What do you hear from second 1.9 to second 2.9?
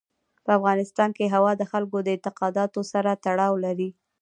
د اعتقاداتو